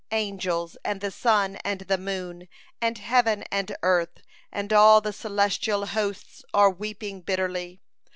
Angels, 0.11 0.77
and 0.83 0.99
the 0.99 1.11
sun 1.11 1.57
and 1.57 1.81
the 1.81 1.97
moon, 1.99 2.47
and 2.81 2.97
heaven 2.97 3.43
and 3.51 3.77
earth, 3.83 4.23
and 4.51 4.73
all 4.73 4.99
the 4.99 5.13
celestial 5.13 5.85
hosts 5.85 6.43
are 6.55 6.71
weeping 6.71 7.21
bitterly. 7.21 7.81